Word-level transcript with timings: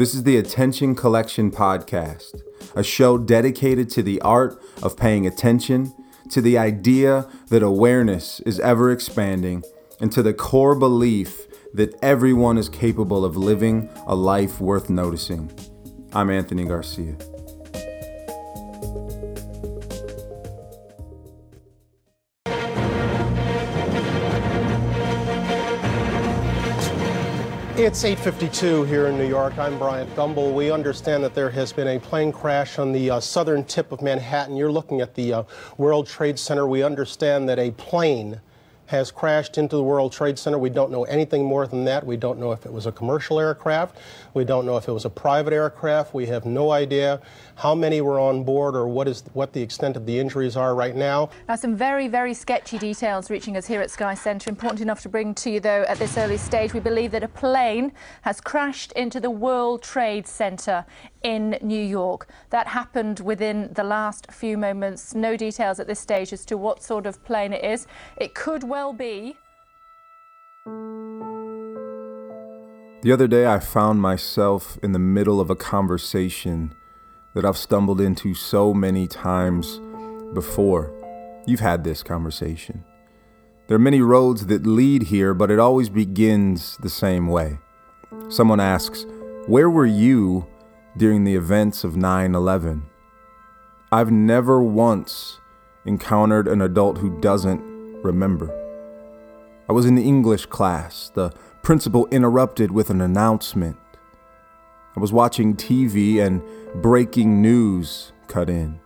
This 0.00 0.14
is 0.14 0.22
the 0.22 0.38
Attention 0.38 0.94
Collection 0.94 1.50
Podcast, 1.50 2.40
a 2.74 2.82
show 2.82 3.18
dedicated 3.18 3.90
to 3.90 4.02
the 4.02 4.18
art 4.22 4.58
of 4.82 4.96
paying 4.96 5.26
attention, 5.26 5.92
to 6.30 6.40
the 6.40 6.56
idea 6.56 7.28
that 7.48 7.62
awareness 7.62 8.40
is 8.46 8.58
ever 8.60 8.90
expanding, 8.90 9.62
and 10.00 10.10
to 10.12 10.22
the 10.22 10.32
core 10.32 10.74
belief 10.74 11.46
that 11.74 11.94
everyone 12.02 12.56
is 12.56 12.70
capable 12.70 13.26
of 13.26 13.36
living 13.36 13.90
a 14.06 14.14
life 14.14 14.58
worth 14.58 14.88
noticing. 14.88 15.52
I'm 16.14 16.30
Anthony 16.30 16.64
Garcia. 16.64 17.18
It's 27.82 28.04
8:52 28.04 28.86
here 28.86 29.06
in 29.06 29.16
New 29.16 29.26
York. 29.26 29.56
I'm 29.56 29.78
Bryant 29.78 30.14
Gumbel. 30.14 30.52
We 30.52 30.70
understand 30.70 31.24
that 31.24 31.34
there 31.34 31.48
has 31.48 31.72
been 31.72 31.88
a 31.88 31.98
plane 31.98 32.30
crash 32.30 32.78
on 32.78 32.92
the 32.92 33.10
uh, 33.10 33.20
southern 33.20 33.64
tip 33.64 33.90
of 33.90 34.02
Manhattan. 34.02 34.54
You're 34.54 34.70
looking 34.70 35.00
at 35.00 35.14
the 35.14 35.32
uh, 35.32 35.42
World 35.78 36.06
Trade 36.06 36.38
Center. 36.38 36.66
We 36.66 36.82
understand 36.82 37.48
that 37.48 37.58
a 37.58 37.70
plane 37.70 38.42
has 38.90 39.12
crashed 39.12 39.56
into 39.56 39.76
the 39.76 39.84
World 39.84 40.12
Trade 40.12 40.36
Center. 40.36 40.58
We 40.58 40.68
don't 40.68 40.90
know 40.90 41.04
anything 41.04 41.44
more 41.44 41.64
than 41.64 41.84
that. 41.84 42.04
We 42.04 42.16
don't 42.16 42.40
know 42.40 42.50
if 42.50 42.66
it 42.66 42.72
was 42.72 42.86
a 42.86 42.92
commercial 42.92 43.38
aircraft. 43.38 43.96
We 44.34 44.44
don't 44.44 44.66
know 44.66 44.76
if 44.76 44.88
it 44.88 44.92
was 44.92 45.04
a 45.04 45.10
private 45.10 45.52
aircraft. 45.52 46.12
We 46.12 46.26
have 46.26 46.44
no 46.44 46.72
idea 46.72 47.20
how 47.54 47.76
many 47.76 48.00
were 48.00 48.18
on 48.18 48.42
board 48.42 48.74
or 48.74 48.88
what 48.88 49.06
is 49.06 49.22
what 49.32 49.52
the 49.52 49.62
extent 49.62 49.96
of 49.96 50.06
the 50.06 50.18
injuries 50.18 50.56
are 50.56 50.74
right 50.74 50.96
now. 50.96 51.30
Now, 51.48 51.54
some 51.54 51.76
very, 51.76 52.08
very 52.08 52.34
sketchy 52.34 52.78
details 52.78 53.30
reaching 53.30 53.56
us 53.56 53.66
here 53.66 53.80
at 53.80 53.92
Sky 53.92 54.14
Centre. 54.14 54.50
Important 54.50 54.80
enough 54.80 55.02
to 55.02 55.08
bring 55.08 55.36
to 55.36 55.50
you, 55.50 55.60
though, 55.60 55.82
at 55.82 55.98
this 55.98 56.18
early 56.18 56.36
stage. 56.36 56.74
We 56.74 56.80
believe 56.80 57.12
that 57.12 57.22
a 57.22 57.28
plane 57.28 57.92
has 58.22 58.40
crashed 58.40 58.90
into 58.92 59.20
the 59.20 59.30
World 59.30 59.84
Trade 59.84 60.26
Center 60.26 60.84
in 61.22 61.58
New 61.62 61.80
York. 61.80 62.26
That 62.48 62.66
happened 62.66 63.20
within 63.20 63.72
the 63.74 63.84
last 63.84 64.32
few 64.32 64.58
moments. 64.58 65.14
No 65.14 65.36
details 65.36 65.78
at 65.78 65.86
this 65.86 66.00
stage 66.00 66.32
as 66.32 66.44
to 66.46 66.56
what 66.56 66.82
sort 66.82 67.06
of 67.06 67.22
plane 67.24 67.52
it 67.52 67.62
is. 67.62 67.86
It 68.16 68.34
could 68.34 68.64
well 68.64 68.79
be. 68.88 69.36
The 73.02 73.12
other 73.12 73.26
day, 73.26 73.46
I 73.46 73.60
found 73.60 74.00
myself 74.00 74.78
in 74.82 74.92
the 74.92 74.98
middle 74.98 75.40
of 75.40 75.48
a 75.48 75.56
conversation 75.56 76.74
that 77.34 77.44
I've 77.44 77.56
stumbled 77.56 78.00
into 78.00 78.34
so 78.34 78.74
many 78.74 79.06
times 79.06 79.80
before. 80.34 80.92
You've 81.46 81.60
had 81.60 81.84
this 81.84 82.02
conversation. 82.02 82.84
There 83.68 83.76
are 83.76 83.78
many 83.78 84.00
roads 84.00 84.46
that 84.46 84.66
lead 84.66 85.04
here, 85.04 85.32
but 85.32 85.50
it 85.50 85.58
always 85.58 85.88
begins 85.88 86.76
the 86.78 86.90
same 86.90 87.28
way. 87.28 87.58
Someone 88.28 88.60
asks, 88.60 89.06
Where 89.46 89.70
were 89.70 89.86
you 89.86 90.46
during 90.96 91.24
the 91.24 91.36
events 91.36 91.84
of 91.84 91.96
9 91.96 92.34
11? 92.34 92.82
I've 93.92 94.10
never 94.10 94.62
once 94.62 95.40
encountered 95.84 96.48
an 96.48 96.60
adult 96.60 96.98
who 96.98 97.20
doesn't 97.20 97.62
remember. 98.02 98.59
I 99.70 99.72
was 99.72 99.86
in 99.86 99.96
English 99.98 100.46
class. 100.46 101.12
The 101.14 101.30
principal 101.62 102.08
interrupted 102.10 102.72
with 102.72 102.90
an 102.90 103.00
announcement. 103.00 103.76
I 104.96 104.98
was 104.98 105.12
watching 105.12 105.54
TV 105.54 106.18
and 106.20 106.42
breaking 106.82 107.40
news 107.40 108.12
cut 108.26 108.50
in. 108.50 108.80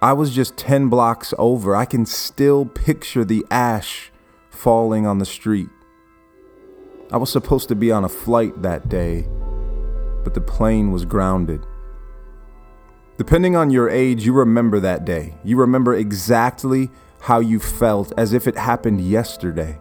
I 0.00 0.12
was 0.12 0.32
just 0.32 0.56
10 0.56 0.90
blocks 0.90 1.34
over. 1.38 1.74
I 1.74 1.86
can 1.86 2.06
still 2.06 2.66
picture 2.66 3.24
the 3.24 3.44
ash 3.50 4.12
falling 4.48 5.08
on 5.08 5.18
the 5.18 5.26
street. 5.26 5.70
I 7.10 7.16
was 7.16 7.32
supposed 7.32 7.66
to 7.70 7.74
be 7.74 7.90
on 7.90 8.04
a 8.04 8.08
flight 8.08 8.62
that 8.62 8.88
day, 8.88 9.26
but 10.22 10.34
the 10.34 10.40
plane 10.40 10.92
was 10.92 11.04
grounded. 11.04 11.66
Depending 13.18 13.56
on 13.56 13.70
your 13.70 13.90
age, 13.90 14.24
you 14.24 14.34
remember 14.34 14.78
that 14.78 15.04
day. 15.04 15.34
You 15.42 15.56
remember 15.56 15.94
exactly 15.94 16.90
how 17.20 17.40
you 17.40 17.58
felt 17.58 18.12
as 18.16 18.32
if 18.32 18.46
it 18.46 18.56
happened 18.56 19.00
yesterday. 19.00 19.78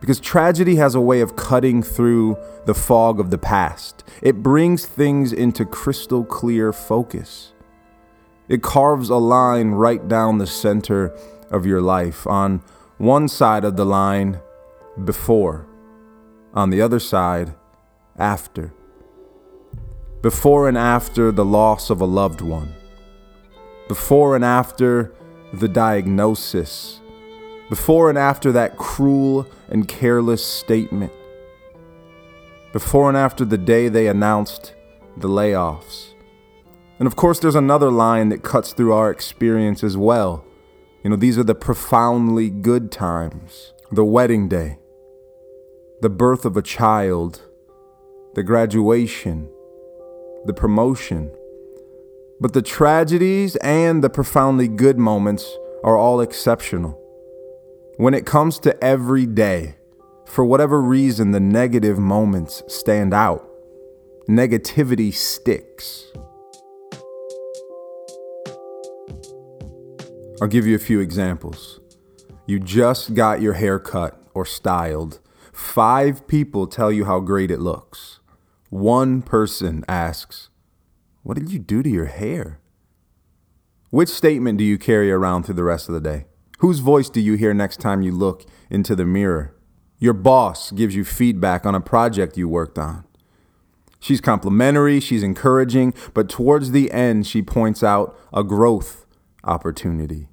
Because 0.00 0.18
tragedy 0.18 0.76
has 0.76 0.94
a 0.94 1.00
way 1.00 1.20
of 1.20 1.36
cutting 1.36 1.82
through 1.82 2.38
the 2.64 2.74
fog 2.74 3.20
of 3.20 3.30
the 3.30 3.38
past. 3.38 4.02
It 4.22 4.42
brings 4.42 4.86
things 4.86 5.32
into 5.32 5.64
crystal 5.66 6.24
clear 6.24 6.72
focus. 6.72 7.52
It 8.48 8.62
carves 8.62 9.10
a 9.10 9.16
line 9.16 9.72
right 9.72 10.06
down 10.08 10.38
the 10.38 10.46
center 10.46 11.14
of 11.50 11.66
your 11.66 11.82
life. 11.82 12.26
On 12.26 12.62
one 12.96 13.28
side 13.28 13.64
of 13.64 13.76
the 13.76 13.84
line, 13.84 14.40
before. 15.04 15.66
On 16.54 16.70
the 16.70 16.80
other 16.80 16.98
side, 16.98 17.54
after. 18.18 18.72
Before 20.22 20.68
and 20.68 20.76
after 20.76 21.30
the 21.30 21.44
loss 21.44 21.90
of 21.90 22.00
a 22.00 22.06
loved 22.06 22.40
one. 22.40 22.74
Before 23.88 24.34
and 24.34 24.44
after 24.44 25.14
the 25.52 25.68
diagnosis 25.68 27.00
before 27.70 28.08
and 28.08 28.18
after 28.18 28.50
that 28.50 28.76
cruel 28.76 29.46
and 29.68 29.86
careless 29.86 30.44
statement, 30.44 31.12
before 32.72 33.08
and 33.08 33.16
after 33.16 33.44
the 33.44 33.56
day 33.56 33.88
they 33.88 34.08
announced 34.08 34.74
the 35.16 35.28
layoffs. 35.28 36.08
And 36.98 37.06
of 37.06 37.16
course, 37.16 37.38
there's 37.38 37.54
another 37.54 37.90
line 37.90 38.28
that 38.28 38.42
cuts 38.42 38.72
through 38.72 38.92
our 38.92 39.10
experience 39.10 39.82
as 39.82 39.96
well. 39.96 40.44
You 41.02 41.10
know, 41.10 41.16
these 41.16 41.38
are 41.38 41.44
the 41.44 41.54
profoundly 41.54 42.50
good 42.50 42.92
times 42.92 43.72
the 43.92 44.04
wedding 44.04 44.48
day, 44.48 44.78
the 46.00 46.10
birth 46.10 46.44
of 46.44 46.56
a 46.56 46.62
child, 46.62 47.42
the 48.34 48.42
graduation, 48.42 49.48
the 50.44 50.52
promotion. 50.52 51.34
But 52.40 52.54
the 52.54 52.62
tragedies 52.62 53.56
and 53.56 54.02
the 54.02 54.08
profoundly 54.08 54.66
good 54.66 54.98
moments 54.98 55.58
are 55.84 55.96
all 55.96 56.20
exceptional. 56.20 56.98
When 57.96 58.14
it 58.14 58.24
comes 58.24 58.58
to 58.60 58.82
every 58.82 59.26
day, 59.26 59.76
for 60.24 60.44
whatever 60.44 60.80
reason, 60.80 61.32
the 61.32 61.40
negative 61.40 61.98
moments 61.98 62.62
stand 62.66 63.12
out. 63.12 63.46
Negativity 64.28 65.12
sticks. 65.12 66.06
I'll 70.40 70.48
give 70.48 70.66
you 70.66 70.74
a 70.74 70.78
few 70.78 71.00
examples. 71.00 71.80
You 72.46 72.58
just 72.58 73.14
got 73.14 73.42
your 73.42 73.54
hair 73.54 73.78
cut 73.78 74.22
or 74.32 74.46
styled. 74.46 75.18
Five 75.52 76.26
people 76.26 76.66
tell 76.66 76.90
you 76.90 77.04
how 77.04 77.20
great 77.20 77.50
it 77.50 77.60
looks. 77.60 78.20
One 78.70 79.20
person 79.20 79.84
asks, 79.88 80.49
What 81.22 81.36
did 81.36 81.52
you 81.52 81.58
do 81.58 81.82
to 81.82 81.88
your 81.88 82.06
hair? 82.06 82.60
Which 83.90 84.08
statement 84.08 84.58
do 84.58 84.64
you 84.64 84.78
carry 84.78 85.10
around 85.10 85.44
through 85.44 85.56
the 85.56 85.64
rest 85.64 85.88
of 85.88 85.94
the 85.94 86.00
day? 86.00 86.26
Whose 86.60 86.78
voice 86.78 87.10
do 87.10 87.20
you 87.20 87.34
hear 87.34 87.52
next 87.52 87.78
time 87.78 88.02
you 88.02 88.12
look 88.12 88.44
into 88.70 88.94
the 88.94 89.04
mirror? 89.04 89.56
Your 89.98 90.12
boss 90.14 90.70
gives 90.70 90.94
you 90.94 91.04
feedback 91.04 91.66
on 91.66 91.74
a 91.74 91.80
project 91.80 92.36
you 92.36 92.48
worked 92.48 92.78
on. 92.78 93.04
She's 93.98 94.20
complimentary, 94.20 94.98
she's 94.98 95.22
encouraging, 95.22 95.92
but 96.14 96.28
towards 96.28 96.70
the 96.70 96.90
end, 96.90 97.26
she 97.26 97.42
points 97.42 97.82
out 97.82 98.18
a 98.32 98.42
growth 98.42 99.04
opportunity. 99.44 100.28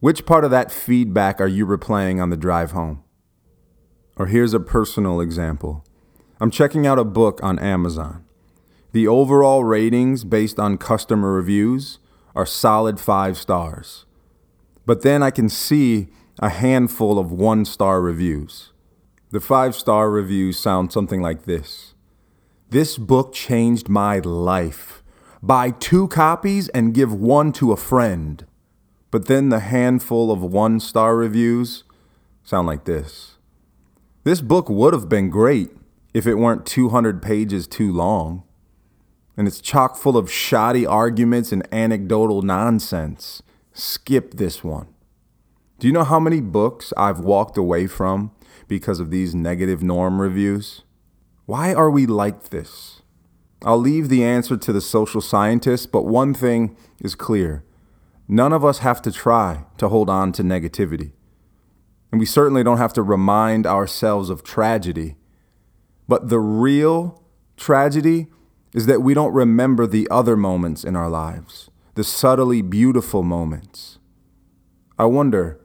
Which 0.00 0.26
part 0.26 0.44
of 0.44 0.50
that 0.50 0.70
feedback 0.70 1.40
are 1.40 1.48
you 1.48 1.66
replaying 1.66 2.22
on 2.22 2.28
the 2.28 2.36
drive 2.36 2.72
home? 2.72 3.02
Or 4.16 4.26
here's 4.26 4.52
a 4.52 4.60
personal 4.60 5.20
example 5.20 5.84
I'm 6.40 6.50
checking 6.50 6.86
out 6.86 6.98
a 6.98 7.04
book 7.04 7.40
on 7.42 7.58
Amazon. 7.58 8.24
The 8.92 9.06
overall 9.06 9.64
ratings 9.64 10.24
based 10.24 10.58
on 10.58 10.78
customer 10.78 11.32
reviews 11.32 11.98
are 12.34 12.46
solid 12.46 12.98
five 12.98 13.36
stars. 13.36 14.06
But 14.86 15.02
then 15.02 15.22
I 15.22 15.30
can 15.30 15.48
see 15.48 16.08
a 16.38 16.48
handful 16.48 17.18
of 17.18 17.30
one 17.30 17.64
star 17.64 18.00
reviews. 18.00 18.72
The 19.30 19.40
five 19.40 19.74
star 19.74 20.10
reviews 20.10 20.58
sound 20.58 20.92
something 20.92 21.20
like 21.20 21.44
this 21.44 21.94
This 22.70 22.96
book 22.96 23.34
changed 23.34 23.88
my 23.88 24.20
life. 24.20 25.02
Buy 25.42 25.70
two 25.70 26.08
copies 26.08 26.68
and 26.70 26.94
give 26.94 27.12
one 27.12 27.52
to 27.52 27.72
a 27.72 27.76
friend. 27.76 28.46
But 29.10 29.26
then 29.26 29.50
the 29.50 29.60
handful 29.60 30.30
of 30.30 30.42
one 30.42 30.80
star 30.80 31.16
reviews 31.16 31.84
sound 32.42 32.66
like 32.66 32.84
this 32.84 33.36
This 34.24 34.40
book 34.40 34.70
would 34.70 34.94
have 34.94 35.08
been 35.08 35.28
great 35.28 35.70
if 36.14 36.26
it 36.26 36.34
weren't 36.34 36.64
200 36.64 37.20
pages 37.20 37.66
too 37.66 37.92
long. 37.92 38.44
And 39.38 39.46
it's 39.46 39.60
chock 39.60 39.96
full 39.96 40.16
of 40.16 40.32
shoddy 40.32 40.84
arguments 40.84 41.52
and 41.52 41.66
anecdotal 41.72 42.42
nonsense 42.42 43.40
skip 43.72 44.34
this 44.34 44.64
one. 44.64 44.88
Do 45.78 45.86
you 45.86 45.92
know 45.92 46.02
how 46.02 46.18
many 46.18 46.40
books 46.40 46.92
I've 46.96 47.20
walked 47.20 47.56
away 47.56 47.86
from 47.86 48.32
because 48.66 48.98
of 48.98 49.12
these 49.12 49.36
negative 49.36 49.80
norm 49.80 50.20
reviews? 50.20 50.82
Why 51.46 51.72
are 51.72 51.88
we 51.88 52.04
like 52.04 52.50
this? 52.50 53.02
I'll 53.62 53.78
leave 53.78 54.08
the 54.08 54.24
answer 54.24 54.56
to 54.56 54.72
the 54.72 54.80
social 54.80 55.20
scientists, 55.20 55.86
but 55.86 56.02
one 56.02 56.34
thing 56.34 56.76
is 57.00 57.14
clear. 57.14 57.62
None 58.26 58.52
of 58.52 58.64
us 58.64 58.78
have 58.78 59.00
to 59.02 59.12
try 59.12 59.66
to 59.76 59.88
hold 59.88 60.10
on 60.10 60.32
to 60.32 60.42
negativity. 60.42 61.12
And 62.10 62.18
we 62.18 62.26
certainly 62.26 62.64
don't 62.64 62.78
have 62.78 62.92
to 62.94 63.02
remind 63.02 63.68
ourselves 63.68 64.30
of 64.30 64.42
tragedy. 64.42 65.16
But 66.08 66.28
the 66.28 66.40
real 66.40 67.22
Tragedy 67.58 68.28
is 68.74 68.86
that 68.86 69.02
we 69.02 69.14
don't 69.14 69.32
remember 69.32 69.86
the 69.86 70.08
other 70.10 70.36
moments 70.36 70.84
in 70.84 70.96
our 70.96 71.08
lives, 71.08 71.70
the 71.94 72.04
subtly 72.04 72.62
beautiful 72.62 73.22
moments. 73.22 73.98
I 74.98 75.06
wonder, 75.06 75.60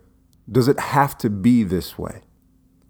does 0.52 0.68
it 0.68 0.80
have 0.80 1.18
to 1.20 1.30
be 1.30 1.64
this 1.64 1.98
way? 1.98 2.22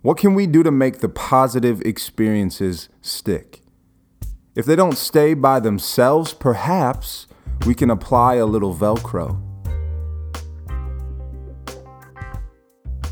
What 0.02 0.18
can 0.18 0.34
we 0.34 0.48
do 0.48 0.64
to 0.64 0.72
make 0.72 1.00
the 1.00 1.10
positive 1.10 1.82
experiences 1.82 2.90
stick? 3.02 3.62
If 4.56 4.66
they 4.66 4.76
don't 4.76 4.98
stay 4.98 5.34
by 5.34 5.60
themselves, 5.60 6.34
perhaps 6.34 7.28
we 7.66 7.74
can 7.74 7.90
apply 7.90 8.36
a 8.36 8.46
little 8.46 8.76
Velcro. 8.76 9.42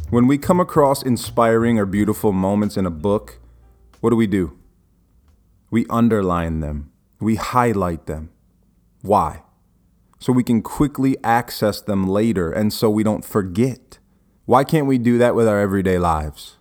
When 0.09 0.27
we 0.27 0.37
come 0.37 0.59
across 0.59 1.01
inspiring 1.01 1.79
or 1.79 1.85
beautiful 1.85 2.33
moments 2.33 2.75
in 2.75 2.85
a 2.85 2.91
book, 2.91 3.39
what 4.01 4.09
do 4.09 4.17
we 4.17 4.27
do? 4.27 4.59
We 5.69 5.85
underline 5.89 6.59
them, 6.59 6.90
we 7.21 7.35
highlight 7.35 8.05
them. 8.05 8.31
Why? 9.01 9.43
So 10.19 10.33
we 10.33 10.43
can 10.43 10.61
quickly 10.61 11.17
access 11.23 11.81
them 11.81 12.07
later 12.07 12.51
and 12.51 12.71
so 12.71 12.89
we 12.89 13.03
don't 13.03 13.25
forget. 13.25 13.99
Why 14.45 14.63
can't 14.63 14.87
we 14.87 14.97
do 14.97 15.17
that 15.17 15.35
with 15.35 15.47
our 15.47 15.59
everyday 15.59 15.97
lives? 15.97 16.57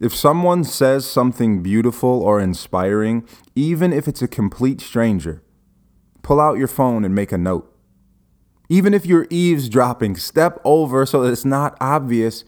If 0.00 0.14
someone 0.14 0.64
says 0.64 1.08
something 1.08 1.62
beautiful 1.62 2.22
or 2.22 2.40
inspiring, 2.40 3.26
even 3.54 3.92
if 3.92 4.08
it's 4.08 4.22
a 4.22 4.28
complete 4.28 4.80
stranger, 4.80 5.42
pull 6.22 6.40
out 6.40 6.58
your 6.58 6.68
phone 6.68 7.04
and 7.04 7.14
make 7.14 7.30
a 7.30 7.38
note. 7.38 7.72
Even 8.68 8.94
if 8.94 9.06
you're 9.06 9.28
eavesdropping, 9.30 10.16
step 10.16 10.60
over 10.64 11.06
so 11.06 11.22
that 11.22 11.30
it's 11.30 11.44
not 11.44 11.76
obvious 11.80 12.44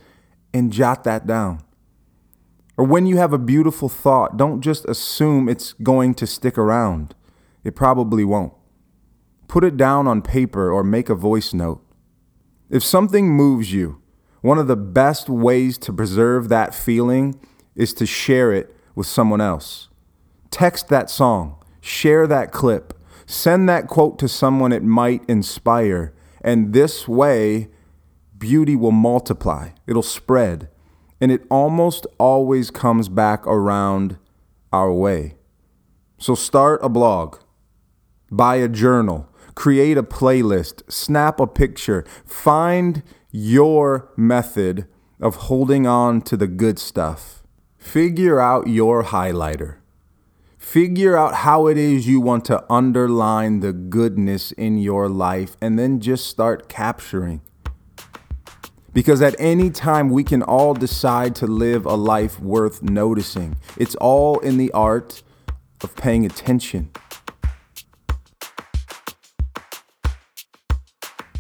and 0.53 0.73
jot 0.73 1.05
that 1.05 1.27
down. 1.27 1.63
Or 2.77 2.85
when 2.85 3.07
you 3.07 3.19
have 3.19 3.33
a 3.33 3.39
beautiful 3.39 3.89
thought, 3.89 4.37
don't 4.37 4.61
just 4.61 4.85
assume 4.87 5.49
it's 5.49 5.75
going 5.75 6.15
to 6.15 6.27
stick 6.27 6.59
around. 6.59 7.15
It 7.65 7.75
probably 7.75 8.25
won't. 8.25 8.53
Put 9.49 9.65
it 9.65 9.77
down 9.77 10.07
on 10.07 10.23
paper 10.23 10.71
or 10.71 10.85
make 10.85 11.09
a 11.09 11.15
voice 11.15 11.53
note. 11.53 11.85
If 12.71 12.85
something 12.85 13.31
moves 13.31 13.73
you, 13.73 14.01
one 14.41 14.59
of 14.59 14.67
the 14.67 14.77
best 14.77 15.29
ways 15.29 15.79
to 15.79 15.93
preserve 15.93 16.49
that 16.49 16.75
feeling 16.75 17.41
is 17.75 17.95
to 17.95 18.07
share 18.07 18.53
it 18.53 18.75
with 18.95 19.07
someone 19.07 19.41
else. 19.41 19.89
Text 20.51 20.89
that 20.89 21.11
song, 21.11 21.57
share 21.81 22.27
that 22.27 22.53
clip, 22.53 22.99
send 23.27 23.69
that 23.69 23.89
quote 23.89 24.19
to 24.19 24.29
someone 24.29 24.73
it 24.73 24.83
might 24.83 25.25
inspire, 25.29 26.15
and 26.43 26.73
this 26.73 27.09
way, 27.09 27.69
beauty 28.37 28.77
will 28.77 28.93
multiply, 28.93 29.71
it'll 29.87 30.03
spread, 30.03 30.69
and 31.21 31.33
it 31.33 31.47
almost 31.51 32.07
always 32.19 32.71
comes 32.71 33.09
back 33.09 33.47
around 33.47 34.19
our 34.73 34.93
way. 34.93 35.37
So 36.19 36.35
start 36.35 36.81
a 36.83 36.89
blog, 36.89 37.39
buy 38.31 38.57
a 38.57 38.69
journal, 38.69 39.29
create 39.55 39.97
a 39.97 40.03
playlist, 40.03 40.83
snap 40.91 41.41
a 41.41 41.47
picture, 41.47 42.05
find 42.25 43.03
your 43.31 44.13
method 44.17 44.87
of 45.21 45.37
holding 45.37 45.87
on 45.87 46.21
to 46.23 46.37
the 46.37 46.47
good 46.47 46.79
stuff. 46.79 47.43
Figure 47.79 48.41
out 48.41 48.67
your 48.67 49.05
highlighter. 49.05 49.77
Figure 50.59 51.17
out 51.17 51.35
how 51.35 51.67
it 51.67 51.77
is 51.77 52.09
you 52.09 52.21
want 52.21 52.45
to 52.47 52.65
underline 52.73 53.61
the 53.61 53.73
goodness 53.73 54.51
in 54.53 54.79
your 54.79 55.09
life 55.09 55.57
and 55.61 55.79
then 55.79 56.01
just 56.01 56.27
start 56.27 56.69
capturing. 56.69 57.43
Because 58.95 59.21
at 59.21 59.35
any 59.39 59.71
time, 59.71 60.09
we 60.09 60.25
can 60.25 60.43
all 60.43 60.73
decide 60.73 61.35
to 61.37 61.47
live 61.47 61.85
a 61.85 61.95
life 61.95 62.41
worth 62.41 62.83
noticing. 62.83 63.57
It's 63.77 63.95
all 63.97 64.39
in 64.39 64.57
the 64.57 64.71
art 64.73 65.23
of 65.83 65.95
paying 65.97 66.25
attention. 66.25 66.91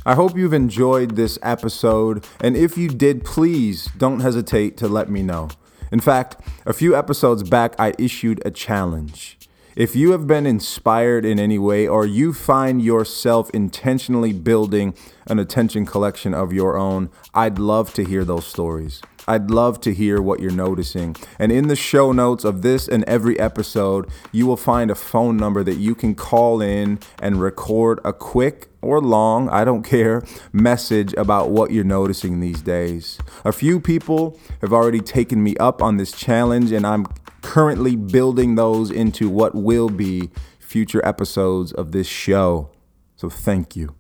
I 0.07 0.15
hope 0.17 0.37
you've 0.37 0.53
enjoyed 0.53 1.17
this 1.17 1.39
episode, 1.43 2.27
and 2.39 2.59
if 2.59 2.77
you 2.77 2.91
did, 2.91 3.25
please 3.25 3.89
don't 3.97 4.21
hesitate 4.21 4.77
to 4.77 4.87
let 4.87 5.09
me 5.09 5.23
know. 5.23 5.49
In 5.91 5.99
fact, 5.99 6.37
a 6.67 6.75
few 6.75 6.95
episodes 6.95 7.43
back, 7.43 7.75
I 7.79 7.95
issued 7.99 8.43
a 8.45 8.51
challenge. 8.51 9.39
If 9.77 9.97
you 9.97 10.13
have 10.13 10.27
been 10.27 10.45
inspired 10.45 11.25
in 11.25 11.41
any 11.41 11.59
way, 11.59 11.89
or 11.89 12.05
you 12.05 12.35
find 12.35 12.83
yourself 12.83 13.49
intentionally 13.55 14.35
building 14.35 14.95
an 15.27 15.39
attention 15.39 15.87
collection 15.87 16.35
of 16.35 16.53
your 16.53 16.77
own, 16.77 17.09
I'd 17.33 17.59
love 17.59 17.95
to 17.95 18.05
hear 18.05 18.27
those 18.27 18.47
stories. 18.47 19.01
I'd 19.27 19.51
love 19.51 19.81
to 19.83 19.95
hear 19.95 20.21
what 20.21 20.41
you're 20.41 20.51
noticing. 20.51 21.17
And 21.39 21.51
in 21.51 21.69
the 21.69 21.77
show 21.77 22.13
notes 22.13 22.45
of 22.45 22.63
this 22.63 22.89
and 22.89 23.05
every 23.05 23.39
episode, 23.39 24.09
you 24.33 24.47
will 24.47 24.57
find 24.57 24.91
a 24.91 24.95
phone 24.95 25.37
number 25.37 25.65
that 25.65 25.77
you 25.77 25.95
can 25.95 26.15
call 26.15 26.61
in 26.61 26.99
and 27.21 27.41
record 27.41 28.01
a 28.05 28.13
quick 28.13 28.69
or 28.83 29.01
long, 29.01 29.49
I 29.49 29.65
don't 29.65 29.83
care, 29.83 30.23
message 30.53 31.15
about 31.15 31.51
what 31.51 31.71
you're 31.71 31.85
noticing 31.85 32.41
these 32.41 32.61
days. 32.61 33.19
A 33.45 33.53
few 33.53 33.81
people 33.81 34.39
have 34.61 34.73
already 34.73 35.01
taken 35.01 35.43
me 35.43 35.57
up 35.57 35.83
on 35.83 35.97
this 35.97 36.13
challenge, 36.13 36.71
and 36.71 36.87
I'm 36.87 37.07
currently 37.41 37.97
building 37.97 38.57
those 38.57 38.91
into 38.91 39.31
what 39.31 39.55
will 39.55 39.89
be 39.89 40.31
future 40.59 41.05
episodes 41.05 41.73
of 41.73 41.93
this 41.93 42.07
show. 42.07 42.71
So 43.17 43.31
thank 43.31 43.75
you. 43.75 43.95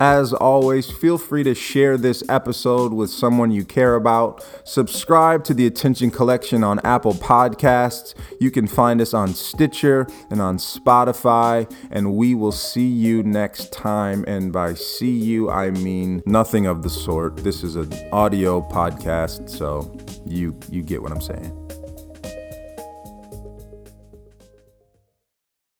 As 0.00 0.32
always, 0.32 0.90
feel 0.90 1.18
free 1.18 1.44
to 1.44 1.54
share 1.54 1.96
this 1.96 2.22
episode 2.28 2.92
with 2.92 3.10
someone 3.10 3.50
you 3.50 3.64
care 3.64 3.94
about. 3.94 4.44
Subscribe 4.64 5.44
to 5.44 5.54
the 5.54 5.66
Attention 5.66 6.10
Collection 6.10 6.64
on 6.64 6.80
Apple 6.80 7.14
Podcasts. 7.14 8.14
You 8.40 8.50
can 8.50 8.66
find 8.66 9.00
us 9.00 9.14
on 9.14 9.34
Stitcher 9.34 10.06
and 10.30 10.42
on 10.42 10.58
Spotify. 10.58 11.72
And 11.90 12.14
we 12.14 12.34
will 12.34 12.52
see 12.52 12.88
you 12.88 13.22
next 13.22 13.72
time. 13.72 14.24
And 14.26 14.52
by 14.52 14.74
see 14.74 15.16
you, 15.16 15.48
I 15.48 15.70
mean 15.70 16.22
nothing 16.26 16.66
of 16.66 16.82
the 16.82 16.90
sort. 16.90 17.36
This 17.38 17.62
is 17.62 17.76
an 17.76 17.92
audio 18.12 18.62
podcast, 18.62 19.48
so 19.48 19.96
you 20.26 20.58
you 20.70 20.82
get 20.82 21.02
what 21.02 21.12
I'm 21.12 21.20
saying. 21.20 21.63